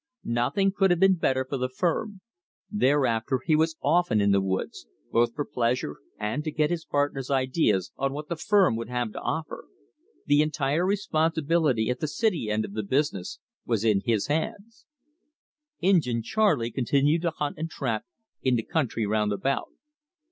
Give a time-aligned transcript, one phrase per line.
[0.25, 2.21] Nothing could have been better for the firm.
[2.71, 7.29] Thereafter he was often in the woods, both for pleasure and to get his partner's
[7.29, 9.65] ideas on what the firm would have to offer.
[10.25, 14.87] The entire responsibility at the city end of the business was in his hands.
[15.81, 18.03] Injin Charley continued to hunt and trap
[18.41, 19.69] in the country round about.